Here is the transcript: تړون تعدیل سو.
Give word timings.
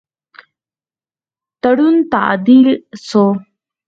تړون 1.61 1.95
تعدیل 2.13 2.67
سو. 3.07 3.25